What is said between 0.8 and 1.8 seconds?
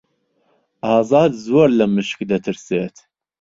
ئازاد زۆر